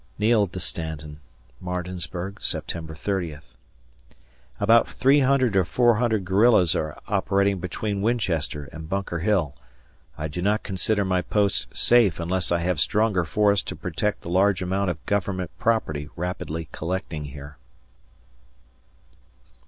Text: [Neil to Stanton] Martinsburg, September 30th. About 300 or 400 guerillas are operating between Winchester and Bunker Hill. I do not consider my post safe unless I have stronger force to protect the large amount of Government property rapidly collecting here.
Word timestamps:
[Neil 0.17 0.47
to 0.47 0.59
Stanton] 0.59 1.19
Martinsburg, 1.59 2.41
September 2.41 2.95
30th. 2.95 3.53
About 4.59 4.87
300 4.87 5.55
or 5.55 5.63
400 5.63 6.25
guerillas 6.25 6.75
are 6.75 6.99
operating 7.07 7.59
between 7.59 8.01
Winchester 8.01 8.67
and 8.73 8.89
Bunker 8.89 9.19
Hill. 9.19 9.55
I 10.17 10.27
do 10.27 10.41
not 10.41 10.63
consider 10.63 11.05
my 11.05 11.21
post 11.21 11.77
safe 11.77 12.19
unless 12.19 12.51
I 12.51 12.61
have 12.61 12.79
stronger 12.79 13.25
force 13.25 13.61
to 13.61 13.75
protect 13.75 14.21
the 14.21 14.29
large 14.29 14.63
amount 14.63 14.89
of 14.89 15.05
Government 15.05 15.51
property 15.59 16.09
rapidly 16.15 16.67
collecting 16.71 17.25
here. 17.25 17.57